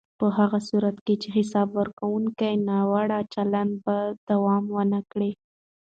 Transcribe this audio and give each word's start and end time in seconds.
په 0.19 0.27
هغه 0.37 0.59
صورت 0.69 0.97
کې 1.05 1.15
چې 1.21 1.29
حساب 1.37 1.67
ورکونه 1.79 2.29
وي، 2.39 2.53
ناوړه 2.67 3.19
چلند 3.33 3.73
به 3.85 3.97
دوام 4.29 4.63
ونه 4.75 4.99
کړي. 5.11 5.31